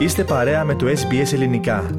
Είστε 0.00 0.24
παρέα 0.24 0.64
με 0.64 0.74
το 0.74 0.86
SBS 0.86 1.32
Ελληνικά. 1.32 1.90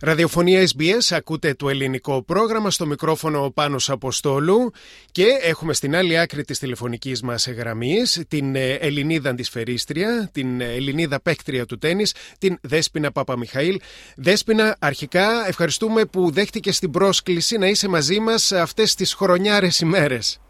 Ραδιοφωνία 0.00 0.68
SBS, 0.76 1.16
ακούτε 1.16 1.54
το 1.54 1.68
ελληνικό 1.68 2.22
πρόγραμμα 2.22 2.70
στο 2.70 2.86
μικρόφωνο 2.86 3.44
ο 3.44 3.50
Πάνος 3.52 3.90
Αποστόλου 3.90 4.70
και 5.12 5.24
έχουμε 5.42 5.74
στην 5.74 5.96
άλλη 5.96 6.18
άκρη 6.18 6.44
της 6.44 6.58
τηλεφωνικής 6.58 7.22
μας 7.22 7.48
γραμμής 7.48 8.22
την 8.28 8.56
ε, 8.56 8.72
Ελληνίδα 8.72 9.30
αντισφαιρίστρια, 9.30 10.28
την 10.32 10.60
Ελληνίδα 10.60 11.20
παίκτρια 11.20 11.66
του 11.66 11.78
τέννις, 11.78 12.14
την 12.38 12.58
Δέσποινα 12.60 13.12
Παπαμιχαήλ. 13.12 13.80
Δέσποινα, 14.16 14.76
αρχικά 14.78 15.48
ευχαριστούμε 15.48 16.04
που 16.04 16.30
δέχτηκες 16.30 16.78
την 16.78 16.90
πρόσκληση 16.90 17.58
να 17.58 17.66
είσαι 17.66 17.88
μαζί 17.88 18.20
μας 18.20 18.52
αυτές 18.52 18.94
τις 18.94 19.14
χρονιάρες 19.14 19.80
ημέρες. 19.80 20.40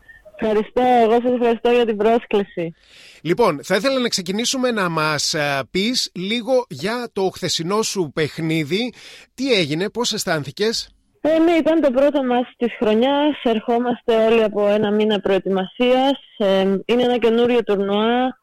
Ευχαριστώ. 0.41 0.83
Εγώ 0.83 1.13
σας 1.13 1.33
ευχαριστώ 1.33 1.71
για 1.71 1.87
την 1.87 1.97
πρόσκληση. 1.97 2.75
Λοιπόν, 3.23 3.61
θα 3.63 3.77
ήθελα 3.77 3.99
να 3.99 4.09
ξεκινήσουμε 4.09 4.71
να 4.71 4.89
μας 4.89 5.35
ε, 5.35 5.61
πεις 5.71 6.11
λίγο 6.15 6.65
για 6.69 7.09
το 7.13 7.31
χθεσινό 7.35 7.83
σου 7.83 8.11
παιχνίδι. 8.15 8.93
Τι 9.35 9.53
έγινε, 9.53 9.91
πώς 9.91 10.13
αισθάνθηκες; 10.13 10.89
Ε, 11.21 11.39
ναι, 11.39 11.53
ήταν 11.53 11.81
το 11.81 11.91
πρώτο 11.91 12.25
μας 12.25 12.53
της 12.57 12.73
χρονιάς. 12.79 13.43
Ερχόμαστε 13.43 14.27
όλοι 14.27 14.43
από 14.43 14.69
ένα 14.69 14.91
μήνα 14.91 15.21
προετοιμασίας. 15.21 16.19
Ε, 16.37 16.61
είναι 16.87 17.03
ένα 17.03 17.19
καινούριο 17.19 17.65
τουρνουά. 17.65 18.39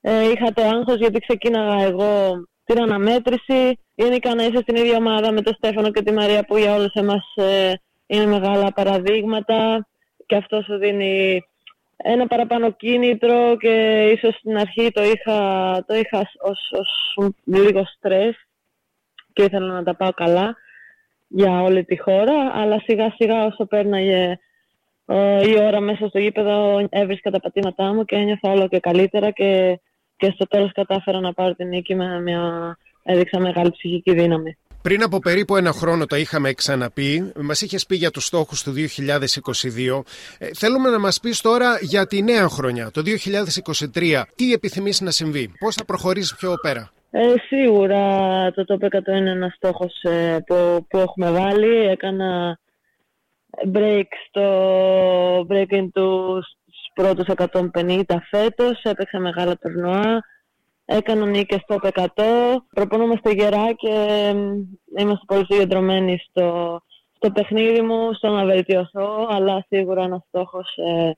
Ε, 0.00 0.30
είχα 0.30 0.52
το 0.52 0.62
άγχος 0.62 0.96
γιατί 0.96 1.18
ξεκίναγα 1.18 1.82
εγώ 1.84 2.32
την 2.64 2.82
αναμέτρηση. 2.82 3.78
Γενικά 3.94 4.34
να 4.34 4.42
είσαι 4.42 4.58
στην 4.62 4.76
ίδια 4.76 4.96
ομάδα 4.96 5.32
με 5.32 5.40
τον 5.40 5.54
Στέφανο 5.54 5.90
και 5.90 6.02
τη 6.02 6.12
Μαρία 6.12 6.44
που 6.44 6.56
για 6.56 6.74
όλους 6.74 6.92
εμάς 6.92 7.32
ε, 7.34 7.72
είναι 8.06 8.26
μεγάλα 8.26 8.72
παραδείγματα 8.72 9.86
και 10.26 10.36
αυτό 10.36 10.62
σου 10.62 10.76
δίνει 10.78 11.42
ένα 11.96 12.26
παραπάνω 12.26 12.70
κίνητρο 12.70 13.56
και 13.56 14.02
ίσως 14.16 14.34
στην 14.34 14.56
αρχή 14.56 14.90
το 14.92 15.02
είχα, 15.02 15.84
το 15.86 15.94
είχα 15.94 16.30
ως, 16.40 16.70
ως 16.70 17.16
λίγο 17.44 17.84
στρες 17.84 18.46
και 19.32 19.42
ήθελα 19.42 19.72
να 19.72 19.82
τα 19.82 19.94
πάω 19.96 20.12
καλά 20.12 20.56
για 21.28 21.62
όλη 21.62 21.84
τη 21.84 21.98
χώρα, 21.98 22.50
αλλά 22.54 22.78
σιγά 22.78 23.14
σιγά 23.16 23.44
όσο 23.44 23.66
πέρναγε 23.66 24.38
ε, 25.06 25.48
η 25.48 25.58
ώρα 25.58 25.80
μέσα 25.80 26.08
στο 26.08 26.18
γήπεδο 26.18 26.86
έβρισκα 26.90 27.30
τα 27.30 27.40
πατήματά 27.40 27.94
μου 27.94 28.04
και 28.04 28.16
ένιωθα 28.16 28.50
όλο 28.50 28.68
και 28.68 28.80
καλύτερα 28.80 29.30
και, 29.30 29.80
και 30.16 30.30
στο 30.34 30.46
τέλος 30.46 30.72
κατάφερα 30.72 31.20
να 31.20 31.32
πάρω 31.32 31.54
την 31.54 31.68
νίκη 31.68 31.94
με 31.94 32.20
μια 32.20 32.76
έδειξα 33.02 33.40
μεγάλη 33.40 33.70
ψυχική 33.70 34.14
δύναμη. 34.14 34.56
Πριν 34.88 35.02
από 35.02 35.18
περίπου 35.18 35.56
ένα 35.56 35.72
χρόνο 35.72 36.06
τα 36.06 36.18
είχαμε 36.18 36.52
ξαναπεί, 36.52 37.32
μας 37.36 37.60
είχες 37.60 37.86
πει 37.86 37.96
για 37.96 38.10
τους 38.10 38.24
στόχους 38.24 38.62
του 38.62 38.72
2022. 38.72 40.04
Ε, 40.38 40.46
θέλουμε 40.54 40.90
να 40.90 40.98
μας 40.98 41.20
πεις 41.20 41.40
τώρα 41.40 41.78
για 41.80 42.06
τη 42.06 42.22
νέα 42.22 42.48
χρονιά, 42.48 42.90
το 42.90 43.02
2023. 43.02 44.24
Τι 44.36 44.52
επιθυμείς 44.52 45.00
να 45.00 45.10
συμβεί, 45.10 45.52
πώς 45.58 45.74
θα 45.74 45.84
προχωρήσεις 45.84 46.34
πιο 46.36 46.54
πέρα; 46.62 46.90
Ε, 47.10 47.20
σίγουρα 47.46 48.02
το 48.50 48.64
top 48.68 48.84
100 48.84 49.16
είναι 49.16 49.30
ένας 49.30 49.54
στόχος 49.54 50.02
ε, 50.02 50.38
που, 50.46 50.86
που 50.88 50.98
έχουμε 50.98 51.30
βάλει. 51.30 51.86
Έκανα 51.86 52.58
break 53.74 54.08
στο 54.28 54.46
break 55.50 55.88
τους 55.92 56.46
πρώτους 56.94 57.26
150 57.28 58.02
φέτος. 58.30 58.82
Έπαιξα 58.82 59.18
μεγάλα 59.18 59.56
τουρνουά 59.56 60.24
έκανα 60.84 61.26
νίκες 61.26 61.60
στο 61.60 61.78
100. 61.82 62.06
Προπονούμαστε 62.74 63.30
γερά 63.30 63.72
και 63.72 63.90
είμαστε 64.98 65.24
πολύ 65.26 65.44
συγκεντρωμένοι 65.48 66.18
στο, 66.28 66.80
στο 67.16 67.30
παιχνίδι 67.30 67.80
μου, 67.82 68.12
στο 68.12 68.28
να 68.28 68.44
βελτιωθώ, 68.44 69.26
αλλά 69.30 69.64
σίγουρα 69.68 70.02
ένας 70.02 70.24
στόχος 70.28 70.76
ε, 70.76 71.10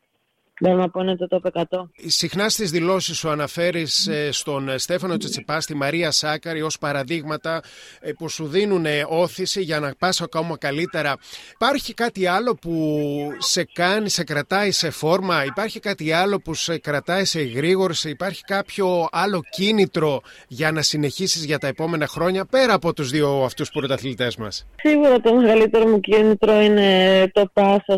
Μπορώ 0.61 0.77
να 0.77 0.91
πω 0.91 1.01
είναι 1.01 1.17
το 1.17 1.27
top 1.31 1.63
100. 1.63 1.63
Συχνά 2.07 2.49
στις 2.49 2.71
δηλώσεις 2.71 3.17
σου 3.19 3.29
αναφέρεις 3.29 4.07
ε, 4.07 4.33
στον 4.33 4.69
ε, 4.69 4.79
Στέφανο 4.79 5.17
Τσετσιπά, 5.17 5.61
στη 5.61 5.75
Μαρία 5.75 6.11
Σάκαρη 6.11 6.63
ως 6.63 6.79
παραδείγματα 6.79 7.63
ε, 8.01 8.13
που 8.13 8.29
σου 8.29 8.47
δίνουν 8.47 8.87
όθηση 9.09 9.63
για 9.63 9.81
να 9.81 9.95
πας 9.99 10.21
ακόμα 10.21 10.59
καλύτερα. 10.59 11.17
Υπάρχει 11.53 11.95
κάτι 11.95 12.27
άλλο 12.27 12.55
που 12.55 12.99
σε 13.39 13.65
κάνει, 13.73 14.09
σε 14.09 14.25
κρατάει 14.25 14.71
σε 14.71 14.91
φόρμα, 14.91 15.45
υπάρχει 15.45 15.81
κάτι 15.81 16.13
άλλο 16.13 16.41
που 16.41 16.55
σε 16.55 16.79
κρατάει 16.79 17.25
σε 17.25 17.43
γρήγορση, 17.43 18.11
υπάρχει 18.11 18.43
κάποιο 18.43 19.09
άλλο 19.13 19.41
κίνητρο 19.51 20.21
για 20.49 20.73
να 20.73 20.83
συνεχίσεις 20.83 21.45
για 21.45 21.59
τα 21.59 21.67
επόμενα 21.67 22.07
χρόνια 22.07 22.45
πέρα 22.45 22.75
από 22.75 22.93
τους 22.93 23.11
δύο 23.11 23.43
αυτούς 23.45 23.71
πρωταθλητές 23.71 24.37
μας; 24.37 24.67
Σίγουρα 24.77 25.21
το 25.21 25.35
μεγαλύτερο 25.35 25.87
μου 25.87 26.01
κίνητρο 26.01 26.61
είναι 26.61 27.31
το 27.33 27.51
πάσο 27.53 27.97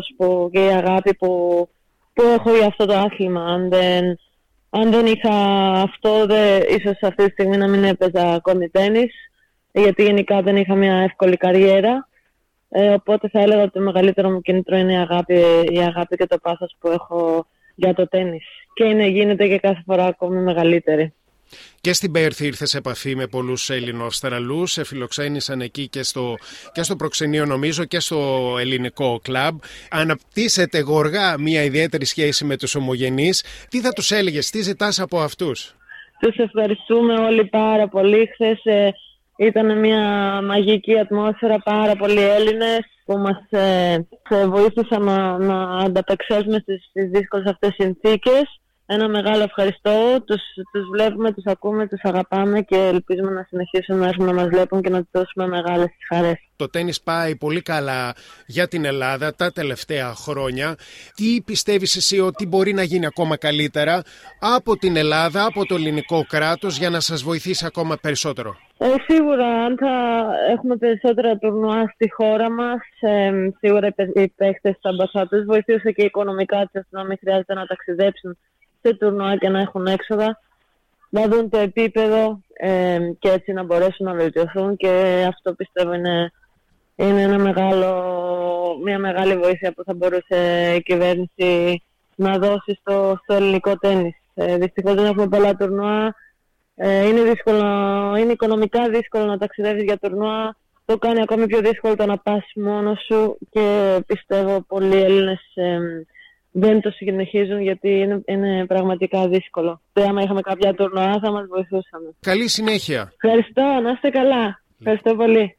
και 0.51 0.65
η 0.65 0.69
αγάπη 0.69 1.15
που 1.15 1.69
που 2.19 2.25
έχω 2.25 2.55
για 2.55 2.67
αυτό 2.67 2.85
το 2.85 2.93
άθλημα. 2.93 3.43
Αν 3.43 3.69
δεν, 3.69 4.19
αν 4.69 4.91
δεν 4.91 5.05
είχα 5.05 5.31
αυτό, 5.71 6.25
δε, 6.25 6.57
ίσως 6.57 6.97
αυτή 7.01 7.25
τη 7.25 7.31
στιγμή 7.31 7.57
να 7.57 7.67
μην 7.67 7.83
έπαιζα 7.83 8.33
ακόμη 8.33 8.69
τέννις, 8.69 9.13
γιατί 9.71 10.03
γενικά 10.03 10.41
δεν 10.41 10.55
είχα 10.55 10.75
μια 10.75 10.95
εύκολη 10.95 11.37
καριέρα. 11.37 12.07
Ε, 12.69 12.89
οπότε 12.89 13.29
θα 13.29 13.39
έλεγα 13.39 13.61
ότι 13.61 13.71
το 13.71 13.79
μεγαλύτερο 13.79 14.29
μου 14.29 14.41
κίνητρο 14.41 14.77
είναι 14.77 14.93
η 14.93 14.97
αγάπη, 14.97 15.33
η 15.69 15.77
αγάπη 15.77 16.15
και 16.15 16.25
το 16.25 16.37
πάθος 16.37 16.75
που 16.79 16.89
έχω 16.89 17.47
για 17.75 17.93
το 17.93 18.07
τέννις. 18.07 18.45
Και 18.73 18.83
είναι, 18.83 19.07
γίνεται 19.07 19.47
και 19.47 19.59
κάθε 19.59 19.81
φορά 19.85 20.05
ακόμη 20.05 20.41
μεγαλύτερη. 20.41 21.13
Και 21.81 21.93
στην 21.93 22.11
Πέρθη 22.11 22.45
ήρθε 22.45 22.65
σε 22.65 22.77
επαφή 22.77 23.15
με 23.15 23.27
πολλούς 23.27 23.69
Έλληνο 23.69 24.07
σε 24.63 24.83
φιλοξένησαν 24.83 25.61
εκεί 25.61 25.87
και 25.87 26.03
στο, 26.03 26.35
και 26.71 26.83
στο 26.83 26.95
προξενείο 26.95 27.45
νομίζω 27.45 27.85
και 27.85 27.99
στο 27.99 28.55
ελληνικό 28.59 29.19
κλαμπ. 29.23 29.57
Αναπτύσσεται 29.89 30.79
γοργά 30.79 31.39
μια 31.39 31.63
ιδιαίτερη 31.63 32.05
σχέση 32.05 32.45
με 32.45 32.57
τους 32.57 32.75
ομογενείς. 32.75 33.43
Τι 33.69 33.79
θα 33.81 33.89
τους 33.89 34.11
έλεγες, 34.11 34.49
τι 34.49 34.61
ζητάς 34.61 34.99
από 34.99 35.19
αυτούς; 35.19 35.75
Τους 36.19 36.35
ευχαριστούμε 36.35 37.13
όλοι 37.13 37.45
πάρα 37.45 37.87
πολύ. 37.87 38.29
Χθες 38.33 38.63
ε, 38.63 38.89
ήταν 39.37 39.79
μια 39.79 40.01
μαγική 40.41 40.99
ατμόσφαιρα, 40.99 41.59
πάρα 41.59 41.95
πολλοί 41.95 42.21
Έλληνες 42.21 42.79
που 43.05 43.17
μας 43.17 43.45
ε, 43.49 43.97
βοήθησαν 44.47 45.03
να, 45.03 45.37
να 45.37 45.77
ανταπεξέλθουμε 45.77 46.59
στις, 46.59 46.85
στις 46.89 47.09
δύσκολες 47.09 47.45
αυτές 47.51 47.73
συνθήκες 47.73 48.59
ένα 48.91 49.07
μεγάλο 49.07 49.43
ευχαριστώ. 49.43 50.23
Τους, 50.25 50.41
τους 50.71 50.87
βλέπουμε, 50.91 51.33
τους 51.33 51.45
ακούμε, 51.45 51.87
τους 51.87 52.01
αγαπάμε 52.03 52.61
και 52.61 52.75
ελπίζουμε 52.75 53.31
να 53.31 53.45
συνεχίσουν 53.49 53.97
να 53.97 54.07
έρχουν 54.07 54.25
να 54.25 54.33
μας 54.33 54.47
βλέπουν 54.47 54.81
και 54.81 54.89
να 54.89 54.99
τους 54.99 55.09
δώσουμε 55.11 55.47
μεγάλες 55.47 55.89
χαρές. 56.07 56.37
Το 56.55 56.69
τέννις 56.69 57.01
πάει 57.01 57.35
πολύ 57.35 57.61
καλά 57.61 58.13
για 58.45 58.67
την 58.67 58.85
Ελλάδα 58.85 59.35
τα 59.35 59.51
τελευταία 59.51 60.13
χρόνια. 60.13 60.75
Τι 61.15 61.41
πιστεύεις 61.45 61.95
εσύ 61.95 62.19
ότι 62.19 62.45
μπορεί 62.47 62.73
να 62.73 62.83
γίνει 62.83 63.05
ακόμα 63.05 63.37
καλύτερα 63.37 64.01
από 64.39 64.77
την 64.77 64.95
Ελλάδα, 64.95 65.45
από 65.45 65.65
το 65.65 65.75
ελληνικό 65.75 66.25
κράτος 66.27 66.77
για 66.77 66.89
να 66.89 66.99
σας 66.99 67.23
βοηθήσει 67.23 67.65
ακόμα 67.65 67.97
περισσότερο; 68.01 68.55
Ε, 68.77 68.85
σίγουρα, 69.07 69.47
αν 69.47 69.77
θα 69.77 70.25
έχουμε 70.51 70.75
περισσότερα 70.75 71.37
τουρνουά 71.37 71.91
στη 71.93 72.11
χώρα 72.11 72.51
μας, 72.51 72.79
ε, 72.99 73.31
σίγουρα 73.59 73.93
οι 74.13 74.27
παίχτες 74.27 74.77
θα 74.81 74.91
μπορούσαν 74.93 75.45
βοηθήσει 75.45 75.93
και 75.93 76.03
οικονομικά 76.03 76.57
ώστε 76.59 76.85
να 76.89 77.03
μην 77.03 77.17
χρειάζεται 77.19 77.53
να 77.53 77.65
ταξιδέψουν 77.65 78.37
σε 78.81 78.93
τουρνουά 78.93 79.37
και 79.37 79.49
να 79.49 79.59
έχουν 79.59 79.87
έξοδα, 79.87 80.39
να 81.09 81.27
δουν 81.27 81.49
το 81.49 81.57
επίπεδο 81.57 82.41
ε, 82.53 82.99
και 83.19 83.29
έτσι 83.29 83.51
να 83.51 83.63
μπορέσουν 83.63 84.05
να 84.05 84.13
βελτιωθούν 84.13 84.75
και 84.75 85.23
αυτό 85.27 85.53
πιστεύω 85.53 85.93
είναι, 85.93 86.31
είναι 86.95 87.21
ένα 87.21 87.37
μεγάλο, 87.37 87.91
μια 88.83 88.99
μεγάλη 88.99 89.37
βοήθεια 89.37 89.73
που 89.73 89.83
θα 89.83 89.93
μπορούσε 89.93 90.73
η 90.75 90.81
κυβέρνηση 90.81 91.81
να 92.15 92.37
δώσει 92.37 92.77
στο, 92.79 93.19
στο 93.23 93.33
ελληνικό 93.33 93.77
τέννις. 93.77 94.15
Ε, 94.33 94.57
δυστυχώς 94.57 94.93
δεν 94.93 95.05
έχουμε 95.05 95.27
πολλά 95.27 95.55
τουρνουά, 95.55 96.15
ε, 96.75 97.07
είναι, 97.07 97.21
δύσκολο, 97.21 97.65
είναι 98.15 98.31
οικονομικά 98.31 98.89
δύσκολο 98.89 99.25
να 99.25 99.37
ταξιδεύεις 99.37 99.83
για 99.83 99.97
τουρνουά, 99.97 100.55
το 100.85 100.97
κάνει 100.97 101.21
ακόμη 101.21 101.47
πιο 101.47 101.59
δύσκολο 101.59 101.95
το 101.95 102.05
να 102.05 102.17
πας 102.17 102.51
μόνος 102.55 103.05
σου 103.05 103.37
και 103.49 103.97
πιστεύω 104.07 104.61
πολλοί 104.67 104.95
Έλληνες 104.95 105.51
ε, 105.53 105.79
δεν 106.51 106.81
το 106.81 106.89
συνεχίζουν 106.89 107.61
γιατί 107.61 107.89
είναι, 107.89 108.21
είναι 108.25 108.65
πραγματικά 108.65 109.27
δύσκολο. 109.27 109.81
Και 109.93 110.03
άμα 110.03 110.21
είχαμε 110.21 110.41
κάποια 110.41 110.73
τουρνουά 110.73 111.19
θα 111.21 111.31
μας 111.31 111.45
βοηθούσαμε. 111.47 112.15
Καλή 112.19 112.47
συνέχεια. 112.47 113.13
Ευχαριστώ, 113.21 113.61
να 113.83 113.91
είστε 113.91 114.09
καλά. 114.09 114.61
Ευχαριστώ 114.79 115.15
πολύ. 115.15 115.57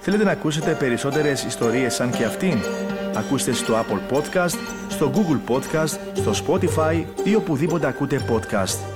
Θέλετε 0.00 0.24
να 0.24 0.30
ακούσετε 0.30 0.76
περισσότερες 0.78 1.44
ιστορίες 1.44 1.94
σαν 1.94 2.10
και 2.10 2.24
αυτήν; 2.24 2.58
Ακούστε 3.16 3.52
στο 3.52 3.74
Apple 3.74 4.16
Podcast, 4.16 4.58
στο 4.88 5.12
Google 5.14 5.54
Podcast, 5.54 5.98
στο 6.14 6.30
Spotify 6.46 7.04
ή 7.24 7.34
οπουδήποτε 7.34 7.86
ακούτε 7.86 8.20
podcast. 8.30 8.95